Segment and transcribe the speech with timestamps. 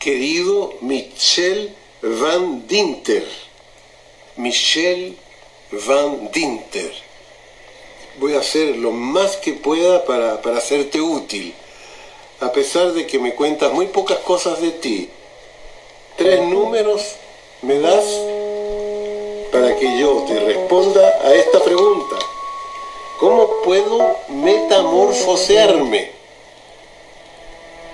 [0.00, 3.24] querido Michel Van Dinter.
[4.36, 5.16] Michel
[5.70, 6.90] Van Dinter.
[8.18, 11.54] Voy a hacer lo más que pueda para, para hacerte útil,
[12.40, 15.10] a pesar de que me cuentas muy pocas cosas de ti.
[16.16, 17.16] Tres números
[17.60, 18.04] me das
[19.52, 22.16] para que yo te responda a esta pregunta.
[23.18, 26.10] ¿Cómo puedo metamorfosearme?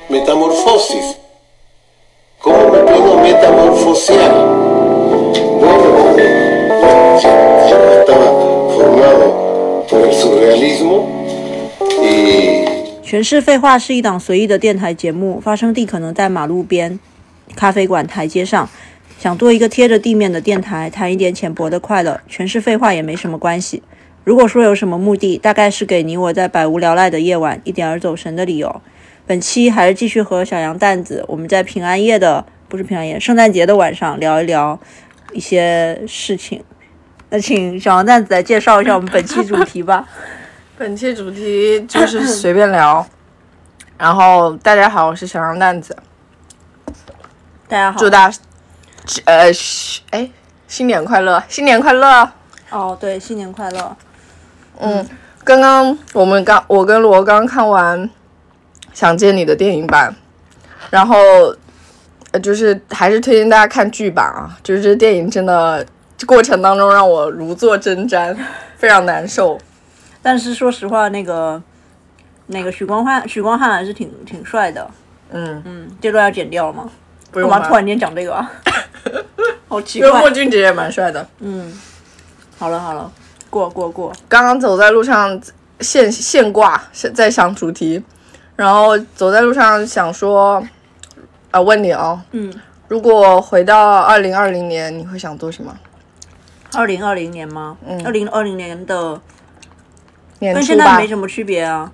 [0.09, 1.26] Metamorfosis.
[13.03, 16.99] 全是废话是一档随意的电台节目，发生地可能在马路边、
[17.55, 18.69] 咖啡馆台阶上。
[19.19, 23.83] 想做一个贴着地面的电台，谈一点浅薄的快乐，全是废话也没什么关系。
[24.25, 28.83] 如果说有什么目的，大概是给你我在百无聊赖的夜晚一点儿走神的理由。
[29.27, 34.79] 本期还是继续和小羊蛋子，我们在平安夜的不是平安夜，圣诞节的晚上聊一聊
[35.33, 36.63] 一些事情。
[37.31, 40.07] 那请小王蛋子来介绍一下我们本期主题吧。
[40.79, 43.07] 本期主题就是随便聊。
[43.99, 45.97] 然后大家好，我是小王蛋子，
[47.67, 48.31] 大家好，祝大
[49.25, 50.31] 呃嘘哎
[50.69, 52.31] 新年快乐，新年快乐。
[52.71, 53.97] 哦，对，新年快乐。
[54.79, 55.09] 嗯，
[55.45, 58.07] 刚刚我们刚我跟罗刚看完
[58.93, 60.15] 《想见你》的电影版，
[60.91, 61.59] 然后呃
[62.39, 65.85] 就是还是推荐大家看剧版啊，就是这电影真的
[66.27, 68.37] 过程当中让我如坐针毡，
[68.77, 69.59] 非常难受。
[70.23, 71.63] 但是说实话，那个
[72.47, 74.89] 那个许光汉，许光汉还是挺挺帅的。
[75.31, 76.89] 嗯，嗯，这段要剪掉吗？
[77.31, 78.51] 不用吧干嘛突然间讲这个啊？
[79.69, 80.31] 好奇因为怪莫。
[80.31, 81.27] 俊杰也蛮帅的。
[81.41, 81.73] 嗯，
[82.57, 83.11] 好了好了，
[83.51, 84.13] 过过过。
[84.29, 85.39] 刚刚走在路上
[85.81, 88.03] 现现挂是在想主题，
[88.55, 90.65] 然后走在路上想说，
[91.57, 92.53] 啊，问你哦，嗯，
[92.87, 95.75] 如果回到二零二零年，你会想做什么？
[96.75, 97.79] 二零二零年吗？
[97.87, 99.19] 嗯二零二零年的
[100.41, 101.91] 年初跟现在没，什么区别啊。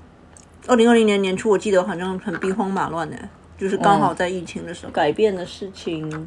[0.67, 3.17] 二零二零年年初，我记得好像很兵荒马乱的，
[3.57, 6.27] 就是刚好在疫情的时候、改变的事情，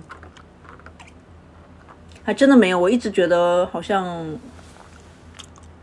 [2.23, 2.79] 还真的没有。
[2.79, 4.25] 我一直觉得好像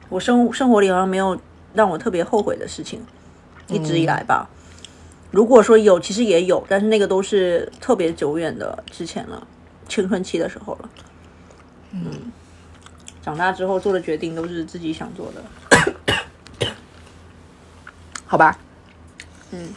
[0.08, 1.38] 我生生活里好像没有
[1.74, 3.04] 让我特别后悔的事情，
[3.68, 4.48] 一直以来吧。
[5.32, 9.44] 如果说有，其实也有，但是那个都是特别久远的之前了，
[9.88, 10.90] 青春期的时候了。
[11.92, 12.30] 嗯，
[13.22, 15.42] 长大之后做的决定都是自己想做的。
[18.26, 18.56] 好吧？
[19.50, 19.68] 嗯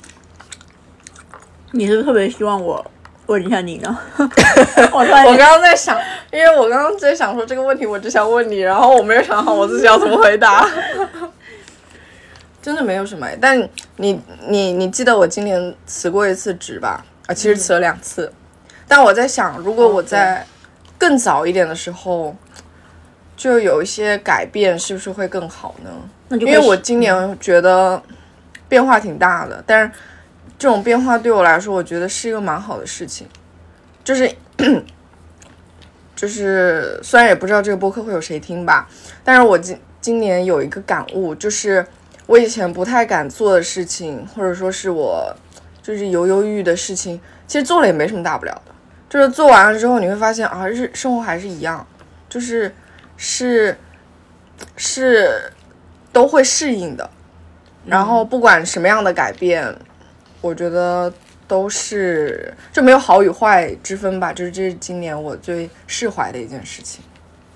[1.72, 2.86] 你是不是特别希望我
[3.26, 3.98] 问一下你呢？
[4.92, 6.00] 我刚刚在想，
[6.32, 10.66] 因为我刚刚在想说这个问题，我只想问你，然后我没有想好我自己要怎么回答。
[12.66, 17.06] 真的没有什么，但你你你记得我今年辞过一次职吧？
[17.28, 18.34] 啊，其实辞了两次。
[18.88, 20.44] 但我在想，如果我在
[20.98, 22.36] 更早一点的时候，
[23.38, 25.92] 就有一些改变，是不是会更好呢？
[26.40, 28.02] 因为我今年觉得
[28.68, 29.92] 变化挺大的，但是
[30.58, 33.28] 这种变化对我来说，我觉得是一个蛮好的事情。
[34.04, 34.28] 就是
[36.16, 38.90] 就是，虽然也不知道这个播客会有谁听吧，
[39.24, 41.86] 但是我今今年有一个感悟，就是
[42.28, 45.36] 我以前不太敢做的事情，或者说是我
[45.82, 48.74] 就是犹犹豫豫的事情，其实做了也没什么大不了的。
[49.08, 51.86] 就是做完了之后，你会发现啊，日生活还是一样，
[52.28, 52.74] 就是
[53.16, 53.78] 是
[54.76, 55.52] 是
[56.12, 57.10] 都会适应的。
[57.86, 59.74] 然后不管什么样的改变，
[60.42, 61.14] 我觉得
[61.48, 64.34] 都是就没有好与坏之分吧。
[64.34, 67.04] 就是这是今年我最释怀的一件事情，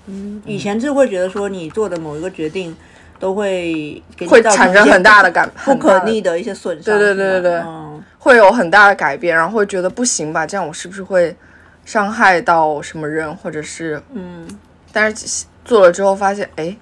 [0.06, 2.74] 嗯以前就会觉得说你做的某一个决定
[3.20, 6.98] 都会给你会产生很大的感，不可逆的一些损伤。
[6.98, 11.36] 对对对对对嗯，会有很大的改变，然后会觉得不行吧，这样我是不是会
[11.84, 14.48] 伤害到什么人，或者是嗯，
[14.90, 16.74] 但是做了之后发现，哎，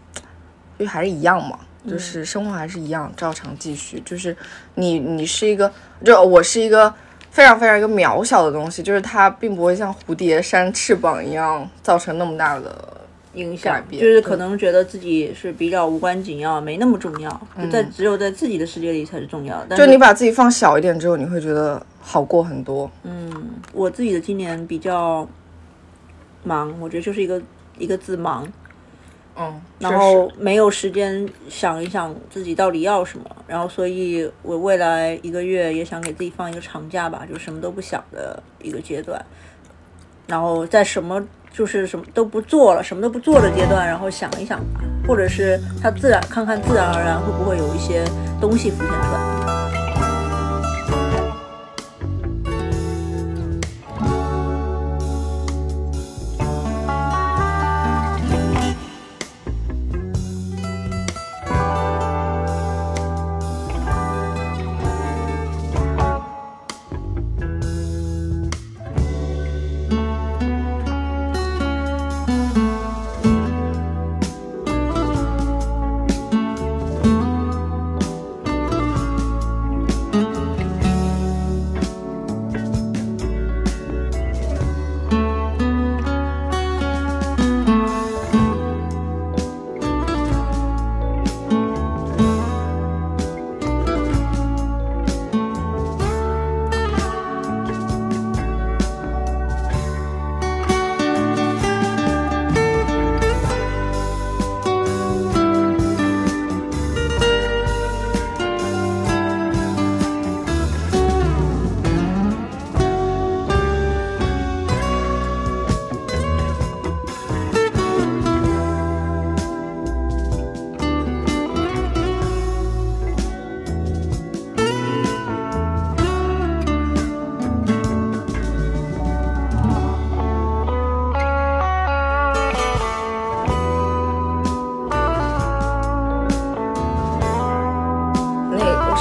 [0.78, 1.58] 就还是一样嘛，
[1.90, 4.00] 就是生活还是一样，照常继续。
[4.06, 4.34] 就是
[4.76, 5.70] 你你是一个，
[6.04, 6.94] 就我是一个
[7.32, 12.97] 非常非常一个渺小的东西，就是它并不会像蝴蝶扇翅膀一样造成那么大的。
[13.38, 19.76] 影响改变就是可能觉得自己是比较无关紧要，没那么重要，就在只有在自己的世界里才是重要的。
[19.76, 22.90] 就你把自己放小一点之后，你会觉得好过很多。
[23.04, 23.32] 嗯
[23.72, 25.26] 我自己的今年比较
[26.42, 27.40] 忙，我觉得就是一个
[27.78, 28.46] 一个字忙，
[29.36, 39.24] 嗯，然后没有时间想一想自己到底要什么，然后所以我未来一个月也想给自己放一个长假吧，就什么都不想的一个阶段，
[40.26, 41.24] 然后在什么
[41.58, 48.04] 就是什么都不做了，什么都不做的阶段，然后想一想吧，或者是他自然看看自然而然会不会有一些
[48.40, 49.37] 东西浮现出来。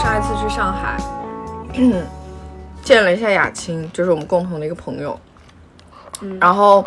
[0.08, 0.98] 去上海，
[2.82, 5.20] 见了一下雅青，就是我们共同的一个朋友。
[6.22, 6.84] 嗯，然后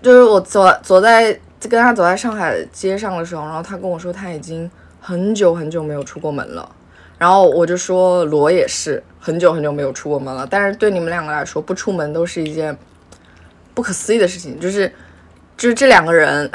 [0.00, 4.70] 就是我走走在跟他走在上海街上的时候，然后他跟我说他已经
[5.00, 6.70] 很久很久没有出过门了。
[7.18, 12.76] 然后我就说罗也是很久很久没有出过门了，但是对你们两个来说，不出门都是一件
[13.74, 14.90] 不可思议的事情，就是
[15.56, 16.48] 就是这两个人，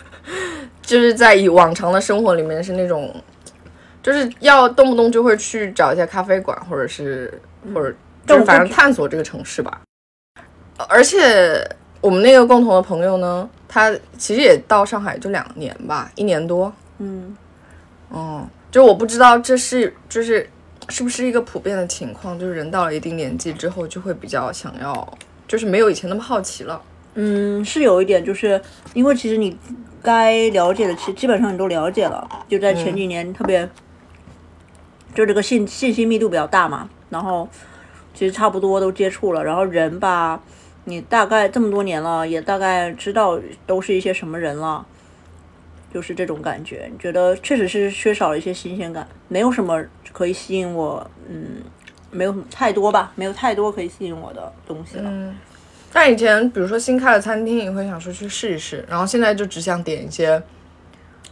[0.82, 3.12] 就是在以往常的生活里面是那种。
[4.02, 7.40] 就是要动不动就会去找一些咖啡馆，或者是
[7.72, 7.94] 或者
[8.26, 9.80] 就是反正探索这个城市吧。
[10.88, 11.64] 而且
[12.00, 16.72] 我们那个共同的朋友呢，他其实也到上海就两年吧，一年多。
[16.98, 17.36] 嗯，
[18.08, 20.48] 哦，就我不知道这是就是
[20.88, 25.16] 是不是一个普遍的情况，就是人到了一定年纪之后就会比较想要，
[25.46, 26.82] 就是没有以前那么好奇了。
[27.14, 28.60] 嗯，是有一点，就是
[28.94, 29.56] 因为其实你
[30.02, 33.68] 该了解的，其实基本上你都了解了，就在前几年特别。
[35.14, 37.48] 就这个信信息密度比较大嘛，然后
[38.14, 40.40] 其实差不多都接触了，然后人吧，
[40.84, 44.86] 你大概这么多年了，也大概知道都是一些什么人了，
[45.92, 46.88] 就是这种感觉。
[46.90, 51.62] 你觉得确实是缺少了一些新鲜感，没有什么可以吸引我，嗯，
[52.10, 55.04] 没有太多吧，没有太多可以吸引我的东西了。
[55.06, 55.36] 嗯，
[55.92, 60.42] 那以前比如说新开的餐厅，你会想说去试一试，然后现在就只想点一些。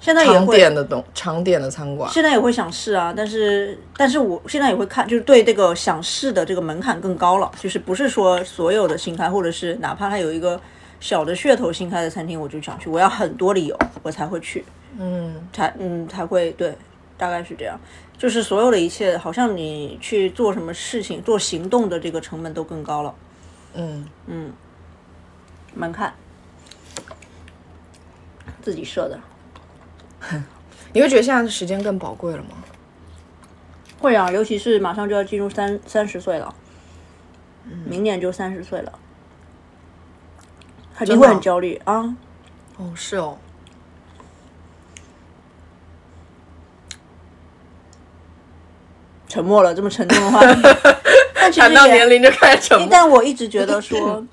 [0.01, 10.59] 现在也会点的东常点的餐馆，现在也会想试啊，但是但是我现在也会看，就是对这个想试的这个门槛更高了，就是不是说所有的新开，或者是哪怕它有一个
[10.99, 14.65] 小的噱头新开的餐厅，我就想去，我要很多理由我才会去，
[14.99, 16.75] 嗯，才嗯才会对，
[17.19, 17.79] 大概是这样，
[18.17, 23.15] 就是所有的一切，好像你去做什么事情做行动的这个成本都更高了，
[23.75, 24.07] 嗯。
[24.27, 24.51] 嗯，
[25.75, 26.15] 门槛。
[28.63, 29.19] 自己设的。
[30.93, 32.57] 你会觉得现在的时间更宝贵了吗？
[34.01, 36.55] 会啊，尤其是马上就要进入三三十岁了，
[37.85, 38.99] 明年就三十岁了，
[40.97, 42.17] 肯定会很焦虑啊。
[42.79, 43.39] 哦，是哦。
[49.29, 50.41] 沉默了，这么沉重的话，
[51.57, 52.89] 谈到年龄就开始沉默。
[52.91, 54.27] 但我一直觉得说。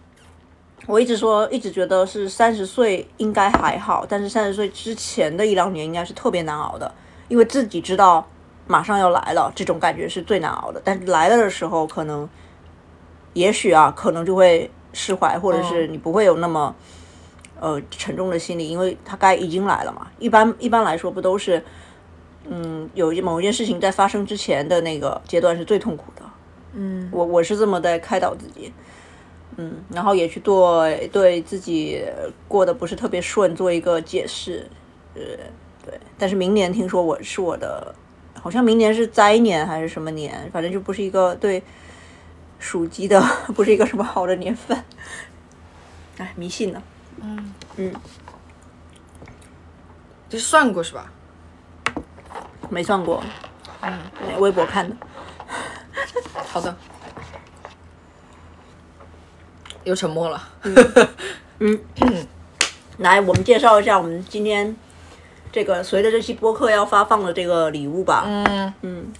[0.87, 6.89] 我一直说，一直觉得是三十岁应该还好，但是三十岁之前的一两年应该是特别难熬的，
[7.27, 8.25] 因为自己知道
[8.65, 10.81] 马上要来了，这种感觉是最难熬的。
[10.85, 12.27] 但是来了的时候，可能
[13.33, 16.73] 也许啊，可能就会释怀，或者是你不会有那么
[17.59, 20.07] 呃沉重的心理，因为他该已经来了嘛。
[20.19, 21.61] 一般一般来说，不都是
[22.45, 26.21] 嗯，有一某一件事情在发生之前的那个阶段是最痛苦的。
[26.75, 28.71] 嗯，我我是这么在开导自己。
[29.57, 32.03] 嗯，然后也去做对自己
[32.47, 34.69] 过得不是特别顺做一个解释，
[35.15, 35.21] 呃，
[35.83, 35.99] 对。
[36.17, 37.93] 但是明年听说我是我的，
[38.39, 41.63] 好像明年是灾年还是什么年，反正就不是一个对
[42.59, 43.19] 属鸡的
[43.55, 44.77] 不是一个什么好的年份。
[46.17, 46.81] 哎，迷信呢。
[47.19, 47.93] 嗯嗯，
[50.29, 51.11] 这算过是吧？
[52.69, 53.23] 没算过。
[53.81, 53.97] 嗯，
[54.39, 54.95] 微博看的。
[56.33, 56.75] 好的。
[59.87, 60.49] 又沉默了。
[61.59, 61.79] 嗯，
[62.97, 64.75] 来，我们介绍一下我们今天
[65.49, 68.25] 这个随着这期播客要发放的这个礼物吧。
[68.27, 69.13] 嗯嗯，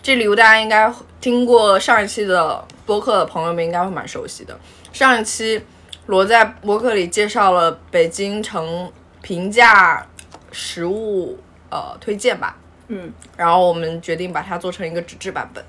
[0.00, 4.58] 这礼物大家应该听过上一期的播客的朋友们应该会蛮熟悉的。
[4.94, 5.62] 上一期
[6.06, 8.90] 罗在播客里介绍了北京城
[9.20, 10.06] 平价
[10.50, 11.38] 食物
[11.68, 12.56] 呃推荐吧。
[12.88, 15.62] 嗯，然后我们决定把它做成一个纸质版本。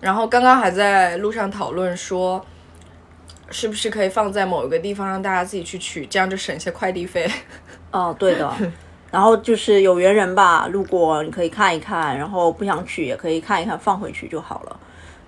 [0.00, 2.44] 然后刚刚还在路上讨论说，
[3.50, 7.30] 是不是可以放在某一个地方让大家自己去取，这样就省一些快递费。
[7.90, 8.54] 哦，对的。
[9.10, 14.80] 然后就是有缘人吧，路过你可以看一看，然后不想取也可以看一看，放回去就好了。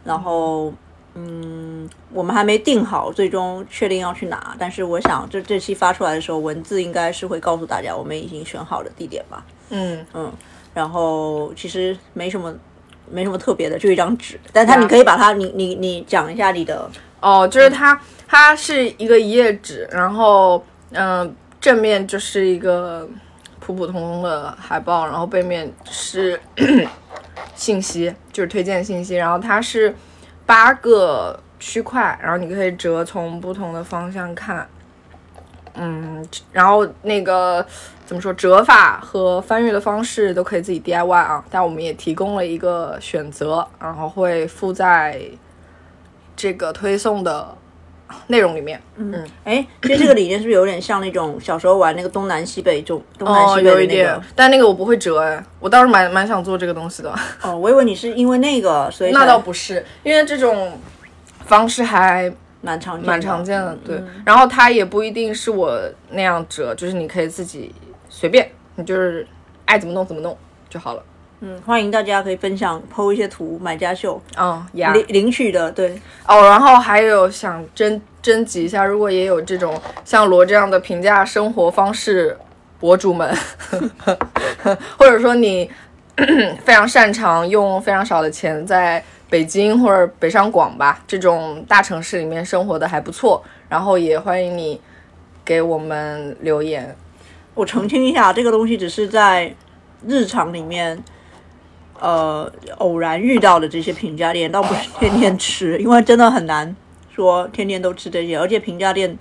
[0.05, 0.73] 然后，
[1.15, 9.47] 嗯，我们还没定好最终确定要去哪，但是我想这这期发出来的时候，文字应该是会告诉大家我们已经选好的地点吧。
[9.71, 10.31] 嗯嗯，
[10.75, 12.55] 然后其实没什么。
[13.11, 23.09] 没什么特别的，就一张纸，但它你可以把它，你你你讲一下你的哦，就是它，它是一个一页纸，然后嗯，正面就是一个
[23.61, 26.41] 普普通通的海报，然后背面是
[27.55, 29.95] 信息，就是推荐信息，然后它是
[30.47, 34.69] 八个区块，然后你可以折从不同的方向看。
[35.79, 37.65] 嗯，然后那个
[38.05, 45.21] 怎么说折法和翻阅的方式都可以自己 DIY 啊，但我们也提供了一个选择，然后会附在
[46.37, 47.55] 这个推送的
[48.29, 48.81] 内容里面。
[48.97, 57.15] 嗯，哎，其实这个理念是不是有点像那种小时候玩那个东南西北中东南哦，西北的那有一点？，但那个我不会折哎，我倒是蛮蛮想做这个东西的。
[57.43, 60.81] 哦，我以为你是因为那个，所以那倒不是，因为这种
[61.45, 63.09] 方式还蛮常见的。
[63.09, 64.03] 蛮常见的，对。
[64.25, 67.75] 然后它也不一定是我那样折，就是你可以自己
[68.09, 69.27] 随便，你就是
[69.65, 70.37] 爱怎么弄怎么弄
[70.69, 71.03] 就好了。
[71.41, 74.21] 嗯，欢迎大家可以分享 PO 一些图，买家秀。
[74.37, 75.91] 嗯呀，领领取的，对，
[76.27, 82.37] 哦，然后还有想征征集一下，如果也有这种像罗这样的评价生活方式
[82.81, 83.33] 博主们，
[84.99, 85.71] 或者说你
[86.65, 94.81] 非常擅长用非常少的钱在北京或者北上广吧这种大城市里面生活的还不错，然后也欢迎你
[95.45, 96.97] 给我们留言。
[97.55, 99.55] 我澄清一下，这个东西只是在
[100.07, 101.03] 日常里面，
[101.99, 106.75] 呃，偶然遇到的这些平价店，倒不是天天吃，因为真的很难
[107.15, 109.19] 说天天都吃这些，而且平价店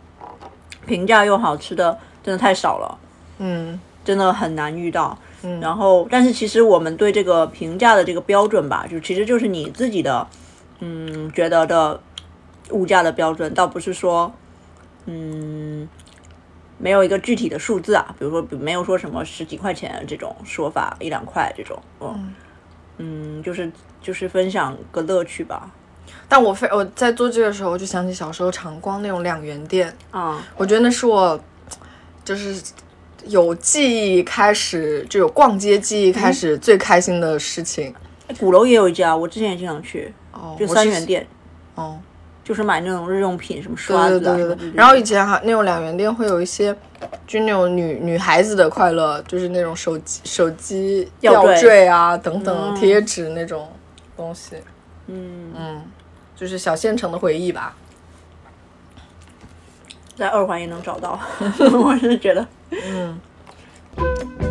[0.86, 2.98] 平价又好吃的真的太少了，
[3.40, 5.18] 嗯真的很难遇到。
[5.48, 10.28] 嗯，然后，但是其实我们对这个评价的这个标准吧，就其实就是你自己的，
[10.80, 12.02] 嗯，觉得的
[12.72, 14.34] 物价的标准，倒不是说，
[15.06, 15.88] 嗯，
[16.78, 22.34] 没有一个具体的数字啊，比如说没有说什么十几块钱这种说法，一两块这种，嗯，
[22.98, 25.72] 嗯，就是就是分享个乐趣吧，
[26.28, 31.40] 但我非我在做这个时候，我就想起小时候常逛那种两元店，啊、我觉得那是我
[32.26, 32.62] 就是
[33.26, 37.94] 有记忆开始就有逛街记忆开始最开心的事情。
[38.40, 41.26] 鼓楼也有一家，我之前也经常去，哦，就三元店，
[41.76, 41.98] 哦，
[42.44, 44.76] 就是买那种日用品，什么刷子的对对对对。
[44.76, 46.76] 然后以前还那种两元店会有一些，
[47.26, 52.76] 就那种女女孩子的快乐，就是那种手机手机吊坠坠啊等等嗯。
[52.76, 53.70] 贴纸那种
[54.16, 54.58] 东西，
[55.08, 55.82] 嗯，嗯，
[56.36, 57.76] 就是小县城的回忆吧。
[60.18, 61.18] 在二环也能找到，
[61.80, 64.47] 我是觉得，嗯。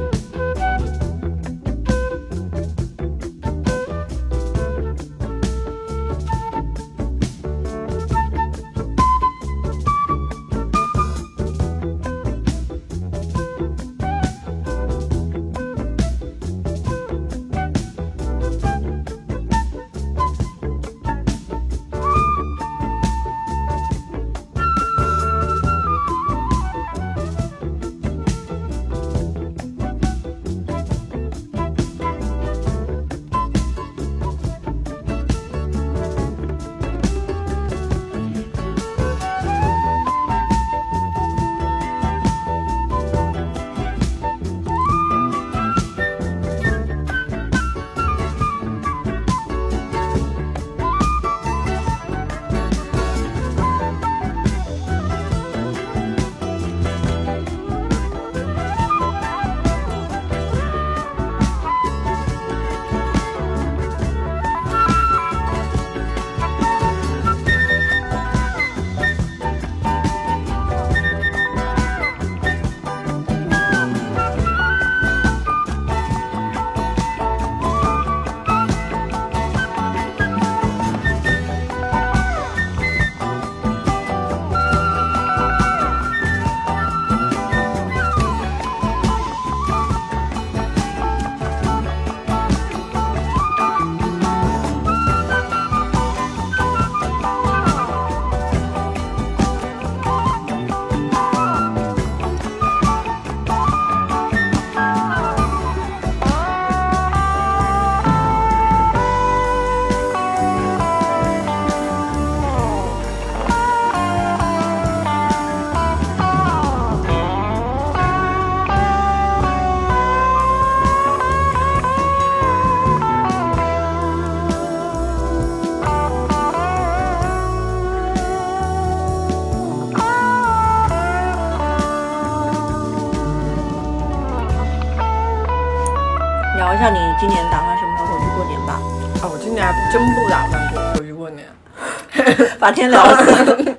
[142.66, 143.76] 把天聊死。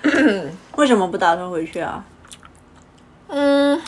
[0.76, 2.02] 为什么不打算回去啊？
[3.28, 3.78] 嗯，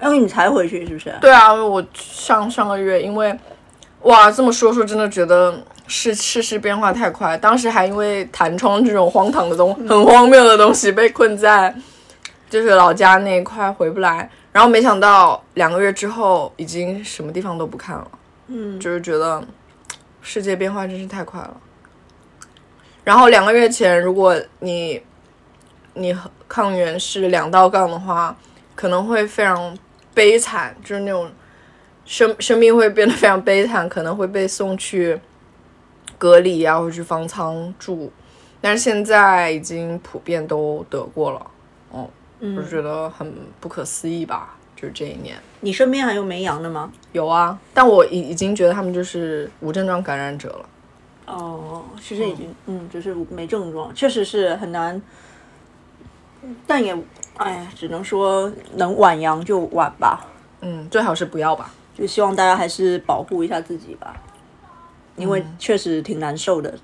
[0.00, 1.12] 因为你才回去是不是？
[1.20, 3.36] 对啊，我上上个月因为，
[4.02, 11.74] 哇，这么说说真的觉得世世事变化太快，当时还因为弹窗这种荒唐的东很荒谬的东西被困在
[12.48, 18.08] 就是老家那一块回不来，然后没想到两个月之后已经什么地方都不看了，
[18.46, 19.42] 嗯，就是觉得
[20.22, 21.56] 世界变化真是太快了。
[23.04, 25.00] 然后两个月前，如果你
[25.92, 26.16] 你
[26.48, 28.36] 抗原是两道杠的话，
[28.74, 29.76] 可能会非常
[30.14, 31.30] 悲惨，就是那种
[32.04, 35.20] 生生命会变得非常悲惨，可能会被送去
[36.16, 38.10] 隔离啊，或者去方舱住。
[38.60, 41.46] 但是现在已经普遍都得过了，
[41.90, 42.08] 哦，
[42.40, 43.30] 我就觉得很
[43.60, 45.36] 不可思议吧，就是这一年。
[45.60, 46.90] 你身边还有没阳的吗？
[47.12, 50.68] 有啊，但我已已经觉得他们就是无症状感染者了。
[51.26, 55.00] 哦，其实已经，嗯，只是没症状，确实是很难。
[56.66, 56.94] 但也，
[57.36, 60.26] 哎，只能说能晚阳就晚吧。
[60.60, 61.72] 嗯，最好是不要吧。
[61.96, 64.14] 就希望大家还是保护一下自己吧，
[65.16, 66.74] 因为确实挺难受的。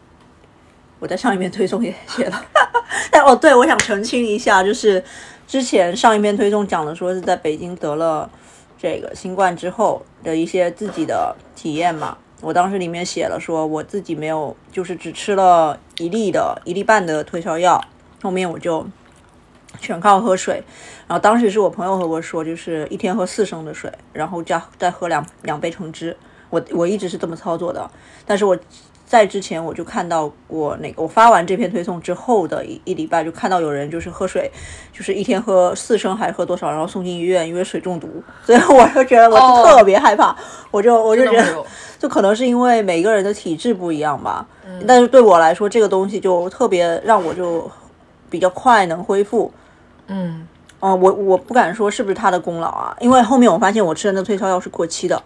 [0.98, 2.44] 我在上一篇推送也写了，
[3.10, 5.02] 但哦，对，我想澄清一下，就是
[5.46, 8.30] 之前上一篇推送讲的说是在北京得了
[8.78, 12.16] 这个新冠之后的一些自己的体验嘛。
[12.40, 17.82] 我当时里面写了，说我自己没有，就是只吃了一粒的一粒半的退烧药，
[18.22, 18.86] 后面我就
[19.78, 20.62] 全靠喝水。
[21.06, 26.16] 然后当时是我朋友和我说，就是一天喝四升的水，然后加再喝两两杯橙汁。
[26.48, 27.90] 我我一直是这么操作的，
[28.26, 28.58] 但是我
[29.10, 34.48] 在之前我就看到过那个，我发完这篇推送之后的一一礼拜就看到有人就是喝水，
[34.92, 38.08] 就是一天喝四升还是喝多少，然后送进医院，因为水中毒。
[38.44, 40.36] 所以我就觉得我特别害怕，
[40.70, 41.64] 我就我就觉得。
[41.98, 44.46] 就可能是因为每个人的体质不一样吧，
[44.86, 47.70] 但是对我来说，这个东西就特别让我就
[48.30, 49.52] 比较快能恢复。
[50.06, 50.46] 嗯，
[50.78, 55.22] 哦，我我不敢说是不是他的功劳啊，因为后面我发现我吃的那退烧药是过期的，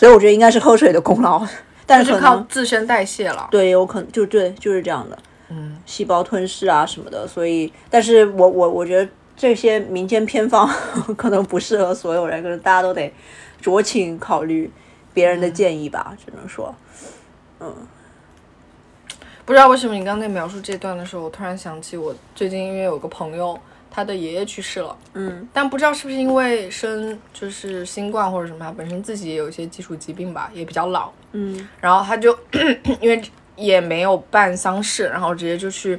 [0.00, 1.46] 所以我觉得应该是喝水的功劳。
[1.86, 5.18] 但是靠自身代谢了，对，有可能就对，就是这样的。
[5.48, 10.68] 嗯，细胞吞噬啊什么的，所以，但是我我我觉得这些民间偏方
[11.16, 13.12] 可能不适合所有人，可能大家都得
[13.62, 14.70] 酌情考虑。
[15.12, 16.74] 别人的建议吧，只能说，
[17.60, 17.72] 嗯，
[19.44, 23.56] 不知道为什么你刚才描述这段的时候，我突然想起我最近因为有个朋友，
[23.94, 32.36] 他的爷爷去世了，嗯，但不知道是不是因为生就是新冠或者什么，他本身自己也有一些基础疾病吧，也比较老，嗯，然后他就
[33.00, 33.22] 因为
[33.54, 35.96] 也没有办丧事，然后直接就去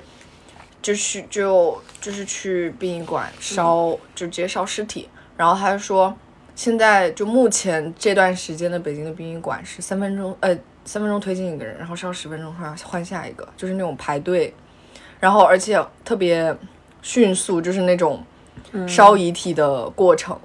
[0.82, 6.14] 就去就就是去殡仪馆烧，就直接烧尸体，然后他就说。
[6.58, 14.54] 现在就目前这段时间的北京的殡仪馆是三分钟，呃，三分钟推进一个人，然后烧十分钟换换下一个，就是那种排队，
[15.20, 16.56] 然后而且特别
[17.06, 18.24] 迅速，就是那种
[18.88, 20.36] 烧遗体的过程。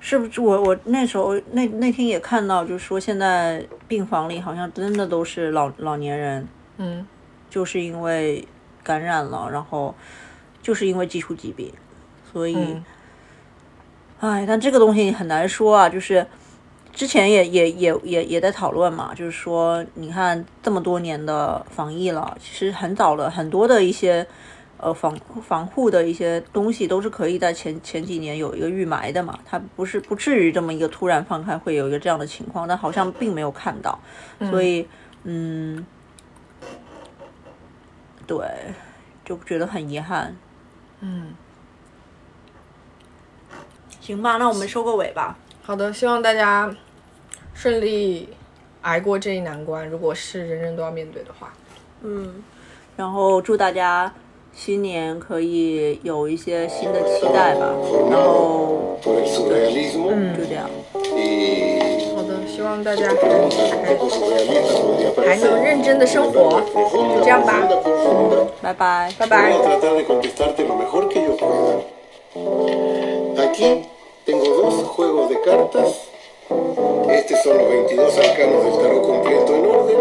[0.00, 7.06] 是不是我我那时候那那天也看到，就是说现在病房里好像真的都是老老年人，嗯，
[7.50, 8.48] 就是因为
[8.82, 9.94] 感染了，然后
[10.62, 11.70] 就是因为基础疾病，
[12.32, 12.80] 所以。
[14.20, 16.26] 哎，但这个东西很难说啊，就是
[16.92, 24.26] 之前也也也也也在讨论嘛，就是说，你看这么多年的防疫了，其实很早了，很多的一些
[24.78, 25.14] 呃防
[25.46, 33.98] 防护的一些东西都是可以在前前几年有一个预埋的嘛，它不是不至于这么一个突然放开会有一个这样的情况，但好像并没有看到，
[34.50, 34.88] 所以
[35.24, 35.84] 嗯，
[38.26, 38.46] 对，
[39.24, 40.36] 就觉得很遗憾，
[41.00, 41.34] 嗯。
[44.00, 45.36] 行吧，那我们收个尾吧。
[45.62, 46.74] 好的，希望大家
[47.52, 48.26] 顺利
[48.80, 49.86] 挨过这一难关。
[49.86, 51.52] 如果是人人都要面对的话，
[52.00, 52.42] 嗯，
[52.96, 54.10] 然后祝大家
[54.60, 57.72] 新年可以有一些新的期待吧。
[58.10, 60.68] 然后，嗯，就这样。
[62.16, 63.14] 好的，希望大家还
[65.24, 66.60] 还能认真的生活。
[66.74, 67.68] 就这样吧，
[68.60, 69.52] 拜拜，拜拜。
[74.26, 75.90] Tengo dos juegos de cartas.
[77.08, 80.00] Estos son los 22 arcanos del tarot completo en orden.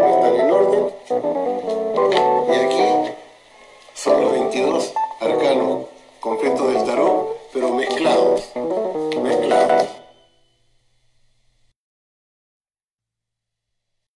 [0.00, 0.82] Están en orden.
[5.20, 5.86] arcano,
[6.20, 6.36] con
[6.68, 8.31] del tarot, pero mezclado.